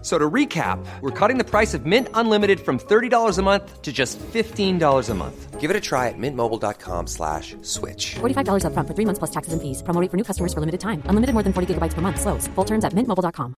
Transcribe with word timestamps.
So 0.00 0.16
to 0.16 0.30
recap, 0.30 0.78
we're 1.00 1.10
cutting 1.10 1.38
the 1.38 1.44
price 1.44 1.74
of 1.74 1.84
Mint 1.84 2.08
Unlimited 2.14 2.60
from 2.60 2.78
$30 2.78 3.38
a 3.38 3.42
month 3.42 3.82
to 3.82 3.92
just 3.92 4.16
$15 4.20 5.10
a 5.10 5.14
month. 5.14 5.60
Give 5.60 5.70
it 5.70 5.76
a 5.76 5.80
try 5.80 6.06
at 6.06 6.14
mintmobile.com 6.16 7.08
slash 7.08 7.56
switch. 7.62 8.14
$45 8.20 8.62
upfront 8.62 8.86
for 8.86 8.94
three 8.94 9.04
months 9.04 9.18
plus 9.18 9.30
taxes 9.32 9.52
and 9.52 9.60
fees. 9.60 9.82
Promo 9.82 10.00
for 10.08 10.16
new 10.16 10.22
customers 10.22 10.54
for 10.54 10.60
limited 10.60 10.78
time. 10.78 11.02
Unlimited 11.06 11.34
more 11.34 11.42
than 11.42 11.52
40 11.52 11.74
gigabytes 11.74 11.94
per 11.94 12.00
month. 12.00 12.20
Slows. 12.20 12.46
Full 12.54 12.64
terms 12.64 12.84
at 12.84 12.92
mintmobile.com. 12.92 13.54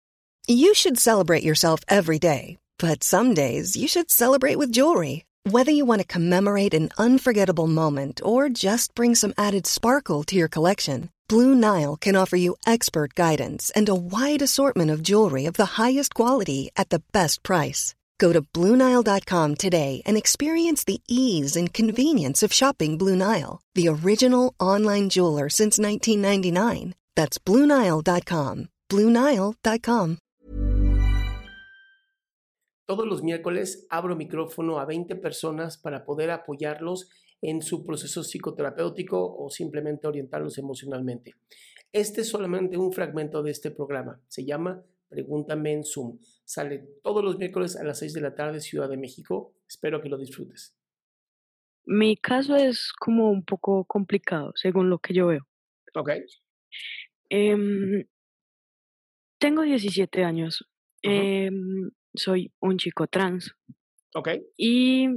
You 0.48 0.74
should 0.74 0.98
celebrate 0.98 1.44
yourself 1.44 1.82
every 1.90 2.20
day. 2.20 2.58
But 2.80 3.04
some 3.04 3.34
days 3.34 3.76
you 3.76 3.90
should 3.90 4.10
celebrate 4.10 4.58
with 4.58 4.72
jewelry. 4.72 5.26
Whether 5.44 5.72
you 5.72 5.86
want 5.86 6.02
to 6.02 6.08
commemorate 6.08 6.74
an 6.74 6.90
unforgettable 6.98 7.68
moment 7.68 8.22
or 8.24 8.50
just 8.50 8.96
bring 8.96 9.16
some 9.16 9.34
added 9.38 9.68
sparkle 9.68 10.24
to 10.26 10.36
your 10.36 10.48
collection, 10.48 11.10
Blue 11.30 11.54
Nile 11.54 11.96
can 11.96 12.16
offer 12.16 12.38
you 12.38 12.56
expert 12.66 13.14
guidance 13.14 13.72
and 13.76 13.88
a 13.88 13.94
wide 13.94 14.42
assortment 14.42 14.90
of 14.90 15.04
jewelry 15.04 15.46
of 15.46 15.54
the 15.54 15.78
highest 15.78 16.16
quality 16.16 16.72
at 16.76 16.90
the 16.90 17.04
best 17.14 17.44
price. 17.44 17.94
Go 18.18 18.34
to 18.34 18.42
BlueNile.com 18.42 19.56
today 19.56 20.02
and 20.08 20.18
experience 20.18 20.84
the 20.84 21.02
ease 21.08 21.56
and 21.56 21.72
convenience 21.72 22.42
of 22.42 22.52
shopping 22.52 22.98
Blue 22.98 23.16
Nile, 23.16 23.62
the 23.76 23.88
original 23.88 24.56
online 24.60 25.10
jeweler 25.10 25.50
since 25.50 25.78
1999. 25.78 26.96
That's 27.16 27.38
BlueNile.com. 27.38 28.70
BlueNile.com. 28.90 30.18
Todos 32.88 33.06
los 33.06 33.22
miércoles 33.22 33.86
abro 33.92 34.16
micrófono 34.16 34.80
a 34.80 34.86
20 34.86 35.16
personas 35.16 35.78
para 35.78 36.06
poder 36.06 36.32
apoyarlos 36.32 37.08
en 37.42 37.62
su 37.62 37.84
proceso 37.86 38.24
psicoterapéutico 38.24 39.36
o 39.38 39.50
simplemente 39.50 40.08
orientarlos 40.08 40.58
emocionalmente. 40.58 41.36
Este 41.92 42.22
es 42.22 42.30
solamente 42.30 42.78
un 42.78 42.92
fragmento 42.94 43.42
de 43.42 43.52
este 43.52 43.72
programa. 43.72 44.22
Se 44.28 44.46
llama 44.46 44.84
Pregúntame 45.08 45.74
en 45.74 45.84
Zoom. 45.84 46.20
Sale 46.46 46.88
todos 47.02 47.24
los 47.24 47.38
miércoles 47.38 47.76
a 47.76 47.84
las 47.84 48.00
6 48.00 48.14
de 48.14 48.22
la 48.22 48.36
tarde, 48.36 48.60
Ciudad 48.60 48.90
de 48.90 48.98
México. 48.98 49.54
Espero 49.68 50.02
que 50.02 50.10
lo 50.10 50.18
disfrutes. 50.18 50.76
Mi 51.86 52.18
caso 52.18 52.56
es 52.56 52.92
como 52.94 53.32
un 53.32 53.44
poco 53.44 53.86
complicado, 53.86 54.52
según 54.56 54.90
lo 54.90 55.00
que 55.00 55.14
yo 55.16 55.28
veo. 55.28 55.48
Ok. 55.96 56.12
Em, 57.30 58.06
tengo 59.40 59.64
17 59.64 60.24
años. 60.24 60.68
Em, 61.02 61.90
soy 62.14 62.52
un 62.60 62.78
chico 62.78 63.08
trans 63.08 63.56
Ok. 64.14 64.30
y 64.58 65.08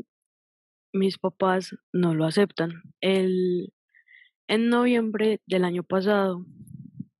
mis 0.92 1.18
papás 1.18 1.76
no 1.92 2.14
lo 2.14 2.24
aceptan. 2.24 2.82
El, 3.00 3.72
en 4.48 4.68
noviembre 4.68 5.40
del 5.46 5.64
año 5.64 5.82
pasado 5.82 6.44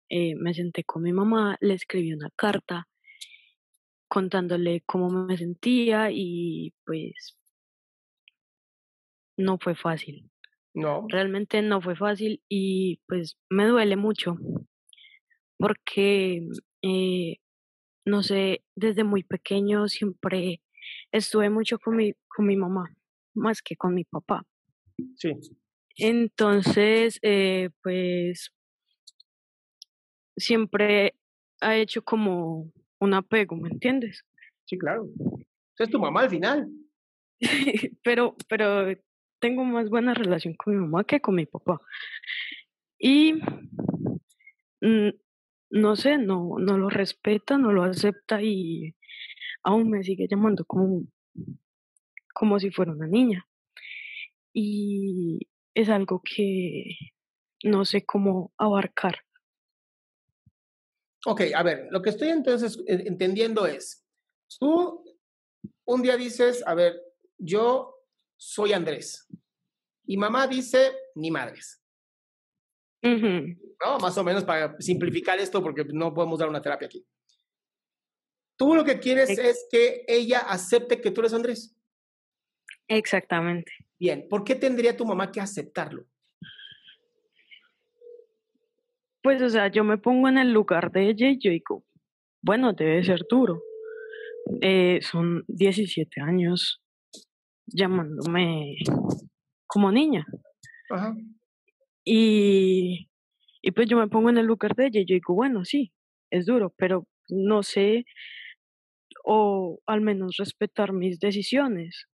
eh, 0.09 0.35
me 0.37 0.55
senté 0.55 0.85
con 0.85 1.03
mi 1.03 1.13
mamá, 1.13 1.57
le 1.61 1.75
escribí 1.75 2.13
una 2.13 2.31
carta 2.37 2.89
contándole 4.09 4.83
cómo 4.85 5.09
me 5.11 5.39
sentía 5.39 6.11
y 6.13 6.75
pues 6.85 7.39
no 9.39 9.59
fue 9.59 9.75
fácil. 9.75 10.31
No. 10.75 11.07
Realmente 11.09 11.63
no 11.63 11.81
fue 11.81 11.97
fácil 11.97 12.43
y 12.49 13.01
pues 13.07 13.39
me 13.51 13.67
duele 13.67 13.97
mucho 13.97 14.37
porque, 15.59 16.47
eh, 16.83 17.37
no 18.05 18.23
sé, 18.23 18.65
desde 18.75 19.05
muy 19.05 19.23
pequeño 19.23 19.89
siempre 19.89 20.61
estuve 21.13 21.51
mucho 21.51 21.79
con 21.79 21.97
mi, 21.97 22.15
con 22.29 22.47
mi 22.47 22.57
mamá, 22.57 22.93
más 23.35 23.63
que 23.63 23.77
con 23.77 23.95
mi 23.95 24.05
papá. 24.05 24.45
Sí. 25.17 25.33
Entonces, 25.97 27.19
eh, 27.23 27.71
pues 27.83 28.53
siempre 30.37 31.15
ha 31.61 31.77
hecho 31.77 32.03
como 32.03 32.73
un 32.99 33.15
apego, 33.15 33.57
¿me 33.57 33.69
entiendes? 33.69 34.25
Sí, 34.65 34.79
claro. 34.79 35.09
Es 35.79 35.91
tu 35.91 35.99
mamá 35.99 36.23
al 36.23 36.31
final. 36.31 36.69
pero, 38.05 38.37
pero 38.49 38.87
tengo 39.41 39.65
más 39.65 39.91
buena 39.91 40.15
relación 40.15 40.55
con 40.55 40.75
mi 40.75 40.81
mamá 40.81 41.05
que 41.05 41.21
con 41.21 41.35
mi 41.35 41.47
papá. 41.47 41.81
Y 42.99 43.35
mm, 44.81 45.11
no 45.71 45.97
sé, 45.97 46.19
no, 46.19 46.57
no 46.59 46.79
lo 46.79 46.89
respeta, 46.89 47.59
no 47.59 47.73
lo 47.73 47.83
acepta 47.83 48.41
y 48.43 48.95
aún 49.65 49.91
me 49.91 50.05
sigue 50.05 50.29
llamando 50.31 50.65
como, 50.65 51.03
como 52.33 52.59
si 52.59 52.71
fuera 52.71 52.93
una 52.93 53.07
niña. 53.07 53.47
Y 54.53 55.41
es 55.75 55.89
algo 55.89 56.23
que 56.23 56.97
no 57.65 57.85
sé 57.85 58.05
cómo 58.05 58.53
abarcar. 58.59 59.21
Ok, 61.25 61.43
a 61.55 61.63
ver, 61.63 61.87
lo 61.91 62.03
que 62.03 62.11
estoy 62.11 62.29
entonces 62.29 62.83
entendiendo 62.87 63.67
es, 63.67 64.05
tú 64.59 65.05
un 65.85 66.03
día 66.03 66.17
dices, 66.17 66.67
a 66.67 66.75
ver, 66.75 67.01
yo 67.39 67.95
soy 68.37 68.73
Andrés. 68.73 69.29
Y 70.05 70.17
mamá 70.17 70.49
dice, 70.49 70.93
ni 71.15 71.31
madres. 71.31 71.81
¿no? 73.85 73.99
Más 73.99 74.17
o 74.19 74.25
menos 74.25 74.45
para 74.45 74.77
simplificar 74.81 75.39
esto 75.39 75.63
porque 75.63 75.85
no 75.85 76.13
podemos 76.13 76.39
dar 76.39 76.49
una 76.49 76.63
terapia 76.63 76.87
aquí. 76.87 77.07
Tú 78.57 78.75
lo 78.75 78.85
que 78.85 78.99
quieres 78.99 79.31
Ex- 79.31 79.41
es 79.41 79.67
que 79.71 80.05
ella 80.07 80.41
acepte 80.41 81.01
que 81.01 81.11
tú 81.11 81.21
eres 81.21 81.35
Andrés. 81.35 81.77
Exactamente. 82.89 83.73
Bien, 83.99 84.27
¿por 84.29 84.45
qué 84.45 84.55
tendría 84.55 84.97
tu 84.97 85.05
mamá 85.05 85.31
que 85.31 85.41
aceptarlo? 85.41 86.07
Pues, 89.23 89.41
o 89.41 89.49
sea, 89.49 89.69
yo 89.69 89.85
me 89.85 89.99
pongo 89.99 90.29
en 90.29 90.39
el 90.39 90.53
lugar 90.53 90.91
de 90.91 91.11
ella 91.11 91.31
y 91.31 91.39
yo 91.39 91.51
digo, 91.51 91.85
bueno, 92.43 92.73
debe 92.73 93.05
ser 93.05 93.21
duro. 93.31 93.63
Eh, 94.61 94.99
son 95.03 95.45
17 95.47 96.21
años 96.21 96.83
llamándome 97.67 98.77
como 99.67 99.93
niña. 99.93 100.27
Ajá. 100.91 101.15
Y, 102.05 103.09
y 103.63 103.71
pues 103.71 103.89
yo 103.89 103.97
me 103.97 104.09
pongo 104.09 104.31
en 104.31 104.39
el 104.39 104.47
lugar 104.47 104.75
de 104.75 104.87
ella 104.87 105.01
y 105.01 105.07
yo 105.07 105.15
digo, 105.15 105.35
bueno, 105.35 105.65
sí, 105.65 105.93
es 106.31 106.47
duro, 106.47 106.75
pero 106.77 107.07
no 107.29 107.63
sé, 107.63 108.05
o 109.25 109.81
al 109.87 110.01
menos 110.01 110.37
respetar 110.37 110.93
mis 110.93 111.21
decisiones. 111.21 112.07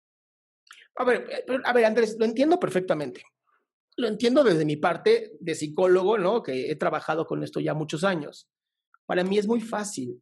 A 0.98 1.04
ver, 1.04 1.28
eh, 1.30 1.60
a 1.64 1.74
ver, 1.74 1.86
Andrés, 1.86 2.18
lo 2.20 2.26
entiendo 2.26 2.60
perfectamente. 2.60 3.22
Lo 3.96 4.08
entiendo 4.08 4.44
desde 4.44 4.66
mi 4.66 4.78
parte 4.78 5.32
de 5.40 5.56
psicólogo, 5.56 6.18
¿no? 6.18 6.44
Que 6.44 6.72
he 6.72 6.76
trabajado 6.76 7.26
con 7.26 7.44
esto 7.44 7.60
ya 7.60 7.74
muchos 7.74 8.04
años. 8.04 8.50
Para 9.06 9.24
mí 9.24 9.38
es 9.38 9.48
muy 9.48 9.62
fácil, 9.62 10.22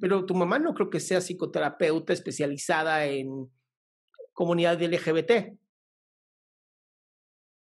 pero 0.00 0.26
tu 0.26 0.34
mamá 0.34 0.58
no 0.58 0.74
creo 0.74 0.90
que 0.90 1.00
sea 1.00 1.20
psicoterapeuta 1.20 2.12
especializada 2.12 3.06
en 3.06 3.50
comunidad 4.32 4.80
LGBT. 4.80 5.56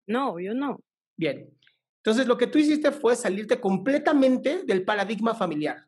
No, 0.07 0.39
yo 0.41 0.55
no. 0.55 0.81
Bien. 1.17 1.55
Entonces, 1.99 2.27
lo 2.27 2.39
que 2.39 2.47
tú 2.47 2.59
hiciste 2.59 2.91
fue 2.93 3.15
salirte 3.17 3.61
completamente 3.61 4.65
del 4.65 4.85
paradigma 4.85 5.35
familiar. 5.35 5.87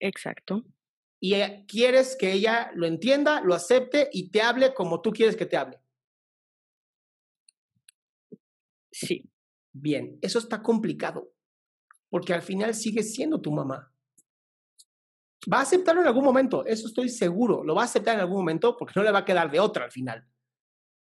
Exacto. 0.00 0.64
Y 1.24 1.34
quieres 1.66 2.16
que 2.16 2.32
ella 2.32 2.72
lo 2.74 2.84
entienda, 2.84 3.40
lo 3.42 3.54
acepte 3.54 4.08
y 4.12 4.30
te 4.30 4.42
hable 4.42 4.74
como 4.74 5.00
tú 5.00 5.12
quieres 5.12 5.36
que 5.36 5.46
te 5.46 5.56
hable. 5.56 5.78
Sí. 8.90 9.30
Bien, 9.72 10.18
eso 10.20 10.40
está 10.40 10.62
complicado, 10.62 11.32
porque 12.10 12.34
al 12.34 12.42
final 12.42 12.74
sigue 12.74 13.04
siendo 13.04 13.40
tu 13.40 13.52
mamá. 13.52 13.90
Va 15.50 15.58
a 15.58 15.62
aceptarlo 15.62 16.02
en 16.02 16.08
algún 16.08 16.24
momento, 16.24 16.66
eso 16.66 16.88
estoy 16.88 17.08
seguro, 17.08 17.62
lo 17.64 17.74
va 17.74 17.82
a 17.82 17.84
aceptar 17.86 18.16
en 18.16 18.20
algún 18.20 18.38
momento 18.38 18.76
porque 18.76 18.94
no 18.96 19.04
le 19.04 19.12
va 19.12 19.20
a 19.20 19.24
quedar 19.24 19.50
de 19.50 19.60
otra 19.60 19.84
al 19.84 19.92
final. 19.92 20.26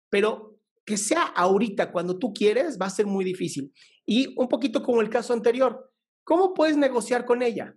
Pero 0.09 0.59
que 0.85 0.97
sea 0.97 1.23
ahorita, 1.23 1.91
cuando 1.91 2.17
tú 2.17 2.31
quieres, 2.31 2.79
va 2.79 2.85
a 2.85 2.91
ser 2.91 3.07
muy 3.07 3.25
difícil. 3.25 3.73
Y 4.05 4.39
un 4.39 4.47
poquito 4.47 4.83
como 4.83 5.01
el 5.01 5.09
caso 5.09 5.33
anterior, 5.33 5.91
¿cómo 6.23 6.53
puedes 6.53 6.77
negociar 6.77 7.25
con 7.25 7.41
ella? 7.41 7.75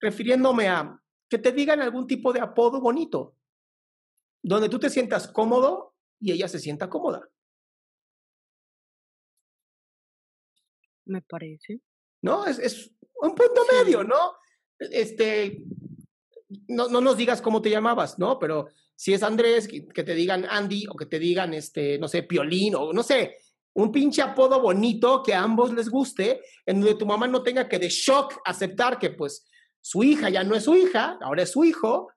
Refiriéndome 0.00 0.68
a 0.68 1.02
que 1.28 1.38
te 1.38 1.52
digan 1.52 1.80
algún 1.80 2.06
tipo 2.06 2.32
de 2.32 2.40
apodo 2.40 2.80
bonito, 2.80 3.36
donde 4.42 4.68
tú 4.68 4.78
te 4.78 4.90
sientas 4.90 5.28
cómodo 5.28 5.94
y 6.20 6.32
ella 6.32 6.48
se 6.48 6.58
sienta 6.58 6.88
cómoda. 6.88 7.28
Me 11.04 11.22
parece. 11.22 11.80
¿no? 12.22 12.44
Es, 12.46 12.58
es 12.58 12.90
un 13.22 13.34
punto 13.34 13.62
medio, 13.72 14.04
¿no? 14.04 14.34
Este, 14.78 15.62
no, 16.68 16.88
no 16.88 17.00
nos 17.00 17.16
digas 17.16 17.40
cómo 17.40 17.62
te 17.62 17.70
llamabas, 17.70 18.18
¿no? 18.18 18.38
Pero 18.38 18.68
si 18.94 19.14
es 19.14 19.22
Andrés, 19.22 19.68
que, 19.68 19.80
te 19.80 20.14
digan 20.14 20.44
Andy 20.48 20.86
o 20.88 20.96
que 20.96 21.06
te 21.06 21.18
digan, 21.18 21.54
este, 21.54 21.98
no 21.98 22.08
sé, 22.08 22.24
Piolín 22.24 22.74
o 22.74 22.92
no 22.92 23.02
sé, 23.02 23.38
un 23.74 23.92
pinche 23.92 24.22
apodo 24.22 24.60
bonito 24.60 25.22
que 25.22 25.34
a 25.34 25.42
ambos 25.42 25.72
les 25.72 25.88
guste, 25.88 26.40
en 26.64 26.80
donde 26.80 26.96
tu 26.96 27.06
mamá 27.06 27.26
no 27.28 27.42
tenga 27.42 27.68
que 27.68 27.78
de 27.78 27.88
shock 27.88 28.40
aceptar 28.44 28.98
que 28.98 29.10
pues 29.10 29.46
su 29.86 30.02
hija 30.02 30.28
ya 30.30 30.42
no 30.42 30.56
es 30.56 30.64
su 30.64 30.74
hija, 30.74 31.16
ahora 31.20 31.44
es 31.44 31.52
su 31.52 31.64
hijo, 31.64 32.08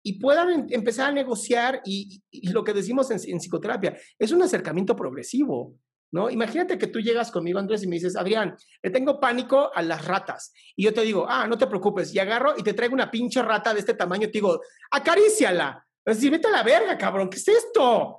y 0.00 0.20
puedan 0.20 0.48
em, 0.50 0.66
empezar 0.70 1.08
a 1.08 1.12
negociar 1.12 1.82
y, 1.84 2.22
lo 2.52 2.62
que 2.62 2.72
decimos 2.72 3.10
en, 3.10 3.18
en, 3.26 3.40
psicoterapia, 3.40 3.98
es 4.16 4.30
un 4.30 4.42
acercamiento 4.42 4.94
progresivo. 4.94 5.74
¿no? 6.12 6.30
Imagínate 6.30 6.78
que 6.78 6.86
tú 6.86 7.00
llegas 7.00 7.32
conmigo, 7.32 7.58
Andrés, 7.58 7.82
y 7.82 7.88
me 7.88 7.96
dices, 7.96 8.14
Adrián, 8.14 8.56
le 8.80 8.90
tengo 8.90 9.18
pánico 9.18 9.74
a 9.74 9.82
las 9.82 10.04
ratas. 10.04 10.52
Y 10.76 10.84
yo 10.84 10.94
te 10.94 11.00
digo, 11.00 11.26
ah, 11.28 11.48
no 11.48 11.58
te 11.58 11.66
preocupes, 11.66 12.14
y 12.14 12.20
agarro 12.20 12.54
y 12.56 12.62
te 12.62 12.74
traigo 12.74 12.94
una 12.94 13.10
pinche 13.10 13.42
rata 13.42 13.74
de 13.74 13.80
este 13.80 13.94
tamaño 13.94 14.28
y 14.28 14.30
te 14.30 14.38
digo, 14.38 14.60
acaríciala. 14.92 15.84
Es 16.04 16.18
decir, 16.18 16.30
vete 16.30 16.46
a 16.46 16.52
la 16.52 16.62
verga, 16.62 16.96
cabrón, 16.96 17.28
¿qué 17.28 17.38
es 17.38 17.48
esto? 17.48 18.18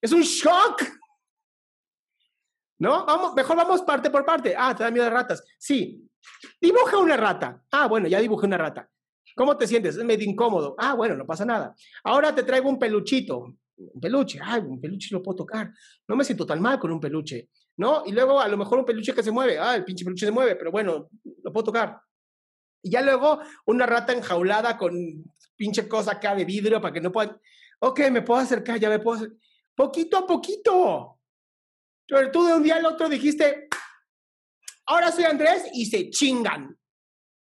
es 0.00 0.12
un 0.12 0.22
shock. 0.22 0.82
¿No? 2.80 3.06
Vamos, 3.06 3.34
mejor 3.34 3.56
vamos 3.56 3.82
parte 3.82 4.10
por 4.10 4.24
parte. 4.24 4.54
Ah, 4.56 4.74
te 4.74 4.82
da 4.82 4.90
miedo 4.90 5.04
de 5.04 5.10
ratas. 5.10 5.44
Sí. 5.58 6.04
Dibuja 6.60 6.98
una 6.98 7.16
rata. 7.16 7.62
Ah, 7.70 7.86
bueno, 7.86 8.08
ya 8.08 8.18
dibujé 8.18 8.46
una 8.46 8.58
rata. 8.58 8.90
¿Cómo 9.36 9.56
te 9.56 9.68
sientes? 9.68 9.96
Es 9.96 10.04
medio 10.04 10.28
incómodo. 10.28 10.74
Ah, 10.76 10.94
bueno, 10.94 11.14
no 11.14 11.24
pasa 11.24 11.44
nada. 11.44 11.74
Ahora 12.02 12.34
te 12.34 12.42
traigo 12.42 12.68
un 12.68 12.78
peluchito 12.78 13.54
un 13.80 14.00
peluche, 14.00 14.38
ay, 14.42 14.60
un 14.60 14.80
peluche 14.80 15.08
lo 15.12 15.22
puedo 15.22 15.36
tocar, 15.36 15.72
no 16.06 16.16
me 16.16 16.24
siento 16.24 16.46
tan 16.46 16.60
mal 16.60 16.78
con 16.78 16.92
un 16.92 17.00
peluche, 17.00 17.48
¿no? 17.76 18.02
Y 18.06 18.12
luego 18.12 18.40
a 18.40 18.48
lo 18.48 18.56
mejor 18.56 18.78
un 18.78 18.84
peluche 18.84 19.14
que 19.14 19.22
se 19.22 19.30
mueve, 19.30 19.58
ah, 19.58 19.76
el 19.76 19.84
pinche 19.84 20.04
peluche 20.04 20.26
se 20.26 20.32
mueve, 20.32 20.56
pero 20.56 20.70
bueno, 20.70 21.08
lo 21.42 21.52
puedo 21.52 21.64
tocar. 21.64 22.00
Y 22.82 22.90
ya 22.90 23.02
luego 23.02 23.40
una 23.66 23.86
rata 23.86 24.12
enjaulada 24.12 24.76
con 24.76 24.94
pinche 25.56 25.88
cosa 25.88 26.12
acá 26.12 26.34
de 26.34 26.44
vidrio 26.44 26.80
para 26.80 26.92
que 26.92 27.00
no 27.00 27.12
puedan, 27.12 27.38
ok, 27.80 28.00
me 28.10 28.22
puedo 28.22 28.40
acercar, 28.40 28.78
ya 28.78 28.88
me 28.88 28.98
puedo 28.98 29.16
acercar. 29.16 29.38
Poquito 29.74 30.18
a 30.18 30.26
poquito. 30.26 31.19
Pero 32.10 32.30
tú 32.32 32.44
de 32.44 32.54
un 32.54 32.62
día 32.62 32.76
al 32.76 32.86
otro 32.86 33.08
dijiste, 33.08 33.68
ahora 34.86 35.12
soy 35.12 35.24
Andrés 35.24 35.64
y 35.72 35.86
se 35.86 36.10
chingan, 36.10 36.76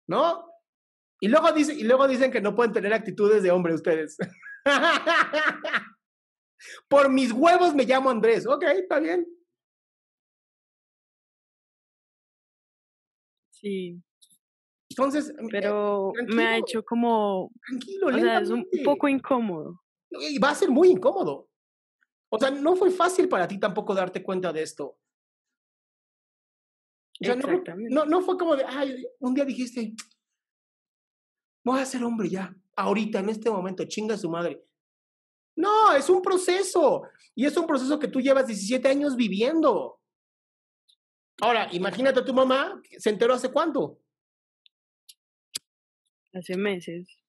¿no? 0.09 0.45
Y 1.21 1.29
luego, 1.29 1.53
dice, 1.53 1.73
y 1.73 1.85
luego 1.85 2.09
dicen 2.09 2.33
que 2.33 2.41
no 2.41 2.55
pueden 2.55 2.73
tener 2.73 2.93
actitudes 2.93 3.45
de 3.45 3.53
hombre 3.53 3.75
ustedes. 3.75 4.17
Por 6.89 7.11
mis 7.11 7.31
huevos 7.31 7.75
me 7.75 7.85
llamo 7.85 8.11
Andrés. 8.11 8.47
Ok, 8.47 8.65
está 8.65 8.99
bien. 8.99 9.25
Sí. 13.53 14.03
Entonces, 14.91 15.31
eh, 15.31 15.47
pero 15.51 16.13
me 16.27 16.45
ha 16.45 16.59
hecho 16.59 16.83
como. 16.85 17.53
Tranquilo, 17.67 18.07
o 18.09 18.13
sea, 18.13 18.41
es 18.41 18.51
un 18.51 18.67
poco 18.85 19.09
incómodo. 19.09 19.81
Y 20.11 20.39
va 20.39 20.51
a 20.51 20.55
ser 20.55 20.71
muy 20.71 20.91
incómodo. 20.91 21.49
O 22.29 22.39
sea, 22.39 22.51
no 22.51 22.77
fue 22.77 22.91
fácil 22.91 23.29
para 23.29 23.47
ti 23.47 23.59
tampoco 23.59 23.95
darte 23.95 24.23
cuenta 24.23 24.53
de 24.53 24.63
esto. 24.63 24.99
O 27.21 27.25
sea, 27.25 27.35
no, 27.35 28.05
no, 28.05 28.21
fue 28.21 28.37
como 28.37 28.57
de, 28.57 28.65
ay, 28.65 29.07
un 29.21 29.33
día 29.33 29.45
dijiste, 29.45 29.95
voy 31.65 31.81
a 31.81 31.87
ser 31.87 32.05
hombre 32.05 32.29
ya, 32.29 32.55
ahorita, 32.75 33.21
en 33.21 33.31
este 33.31 33.51
momento, 33.51 33.85
chinga 33.85 34.19
su 34.19 34.29
madre. 34.29 34.63
No, 35.57 35.93
es 35.93 36.11
un 36.11 36.21
proceso. 36.21 37.03
Y 37.35 37.47
es 37.47 37.57
un 37.57 37.67
proceso 37.67 37.99
que 37.99 38.09
tú 38.09 38.21
llevas 38.21 38.47
17 38.47 38.87
años 38.89 39.17
viviendo. 39.17 40.01
Ahora, 41.41 41.69
imagínate 41.73 42.21
a 42.21 42.25
tu 42.25 42.35
mamá, 42.35 42.81
¿se 42.99 43.11
enteró 43.11 43.35
hace 43.35 43.51
cuánto? 43.51 43.99
Hace 46.33 46.57
meses. 46.57 47.26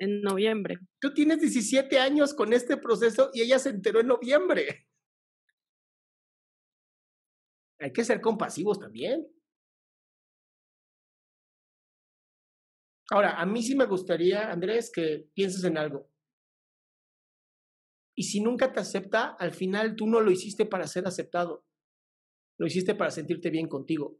En 0.00 0.22
noviembre. 0.22 0.78
Tú 0.98 1.12
tienes 1.12 1.40
17 1.40 1.98
años 1.98 2.32
con 2.32 2.54
este 2.54 2.78
proceso 2.78 3.30
y 3.34 3.42
ella 3.42 3.58
se 3.58 3.68
enteró 3.68 4.00
en 4.00 4.06
noviembre. 4.06 4.88
Hay 7.78 7.92
que 7.92 8.02
ser 8.02 8.22
compasivos 8.22 8.80
también. 8.80 9.28
Ahora, 13.10 13.38
a 13.38 13.44
mí 13.44 13.62
sí 13.62 13.76
me 13.76 13.84
gustaría, 13.84 14.50
Andrés, 14.50 14.90
que 14.90 15.28
pienses 15.34 15.64
en 15.64 15.76
algo. 15.76 16.08
Y 18.16 18.24
si 18.24 18.40
nunca 18.40 18.72
te 18.72 18.80
acepta, 18.80 19.36
al 19.38 19.52
final 19.52 19.96
tú 19.96 20.06
no 20.06 20.20
lo 20.20 20.30
hiciste 20.30 20.64
para 20.64 20.86
ser 20.86 21.06
aceptado. 21.06 21.66
Lo 22.58 22.66
hiciste 22.66 22.94
para 22.94 23.10
sentirte 23.10 23.50
bien 23.50 23.68
contigo. 23.68 24.18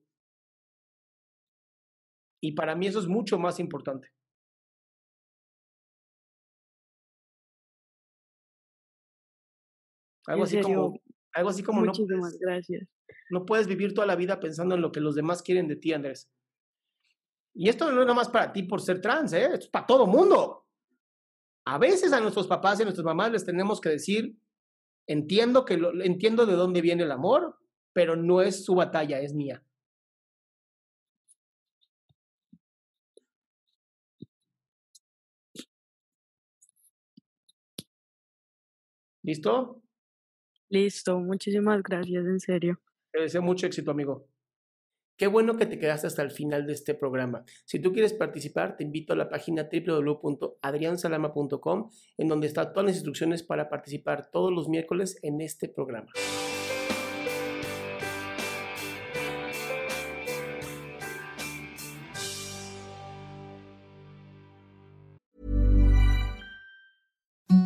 Y 2.43 2.53
para 2.53 2.75
mí 2.75 2.87
eso 2.87 3.01
es 3.01 3.07
mucho 3.07 3.39
más 3.39 3.61
importante. 3.61 4.13
Algo 10.31 10.45
así 10.45 10.61
como, 10.61 11.01
algo 11.33 11.51
así 11.51 11.63
como 11.65 11.83
no 11.83 11.93
puedes, 11.93 12.39
gracias. 12.39 12.89
no 13.31 13.45
puedes 13.45 13.67
vivir 13.67 13.95
toda 13.95 14.07
la 14.07 14.15
vida 14.15 14.39
pensando 14.39 14.77
en 14.77 14.81
lo 14.81 14.93
que 14.93 15.01
los 15.01 15.17
demás 15.17 15.43
quieren 15.43 15.67
de 15.67 15.75
ti, 15.75 15.93
Andrés. 15.93 16.31
Y 17.53 17.69
esto 17.69 17.91
no 17.91 18.01
es 18.01 18.07
nada 18.07 18.15
más 18.15 18.29
para 18.29 18.53
ti 18.53 18.63
por 18.63 18.81
ser 18.81 19.01
trans, 19.01 19.33
¿eh? 19.33 19.55
es 19.55 19.67
para 19.67 19.87
todo 19.87 20.07
mundo. 20.07 20.69
A 21.67 21.79
veces 21.79 22.13
a 22.13 22.21
nuestros 22.21 22.47
papás 22.47 22.79
y 22.79 22.83
a 22.83 22.85
nuestras 22.85 23.05
mamás 23.05 23.33
les 23.33 23.45
tenemos 23.45 23.81
que 23.81 23.89
decir, 23.89 24.37
entiendo, 25.09 25.65
que 25.65 25.77
lo, 25.77 26.01
entiendo 26.01 26.47
de 26.47 26.55
dónde 26.55 26.81
viene 26.81 27.03
el 27.03 27.11
amor, 27.11 27.59
pero 27.93 28.15
no 28.15 28.41
es 28.41 28.65
su 28.65 28.77
batalla, 28.77 29.19
es 29.21 29.35
mía. 29.35 29.65
¿Listo? 39.25 39.80
Listo, 40.71 41.19
muchísimas 41.19 41.83
gracias, 41.83 42.25
en 42.25 42.41
serio. 42.41 42.81
Te 43.13 43.21
deseo 43.21 43.43
mucho 43.43 43.67
éxito, 43.67 43.91
amigo. 43.91 44.27
Qué 45.17 45.27
bueno 45.27 45.59
que 45.59 45.67
te 45.67 45.79
quedaste 45.79 46.07
hasta 46.07 46.23
el 46.23 46.31
final 46.31 46.67
de 46.67 46.73
este 46.73 46.95
programa. 46.95 47.45
Si 47.67 47.79
tú 47.79 47.93
quieres 47.93 48.15
participar, 48.15 48.79
te 48.79 48.85
invito 48.85 49.13
a 49.13 49.17
la 49.17 49.29
página 49.29 49.69
www.adriansalama.com, 49.71 51.91
en 52.17 52.29
donde 52.29 52.47
están 52.47 52.73
todas 52.73 52.87
las 52.87 52.95
instrucciones 52.95 53.43
para 53.43 53.69
participar 53.69 54.31
todos 54.31 54.51
los 54.51 54.71
miércoles 54.71 55.19
en 55.23 55.43
este 55.43 55.69
programa. 55.69 56.11